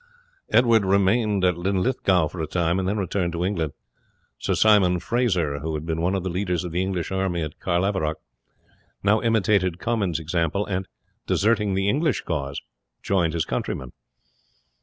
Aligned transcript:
Edward 0.51 0.83
remained 0.83 1.45
at 1.45 1.59
Linlithgow 1.59 2.25
for 2.29 2.41
a 2.41 2.47
time, 2.47 2.79
and 2.79 2.87
then 2.87 2.97
returned 2.97 3.33
to 3.33 3.45
England. 3.45 3.73
Sir 4.39 4.55
Simon 4.55 4.97
Fraser, 4.99 5.59
who 5.59 5.75
had 5.75 5.85
been 5.85 6.01
one 6.01 6.15
of 6.15 6.23
the 6.23 6.29
leaders 6.31 6.63
of 6.63 6.71
the 6.71 6.81
English 6.81 7.11
army 7.11 7.43
at 7.43 7.59
Carlaverock, 7.59 8.17
now 9.03 9.21
imitated 9.21 9.77
Comyn's 9.77 10.17
example, 10.17 10.65
and, 10.65 10.87
deserting 11.27 11.75
the 11.75 11.87
English 11.87 12.21
cause, 12.21 12.59
joined 13.03 13.33
his 13.33 13.45
countrymen. 13.45 13.91